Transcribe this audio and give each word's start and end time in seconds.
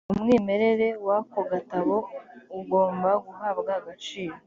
umwimerere 0.13 0.87
w 1.05 1.07
ako 1.17 1.39
gatabo 1.51 1.95
ugomba 2.59 3.09
guhabwa 3.25 3.71
agaciro 3.79 4.35